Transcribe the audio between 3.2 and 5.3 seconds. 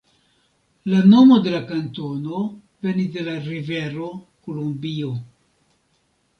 la rivero Kolumbio.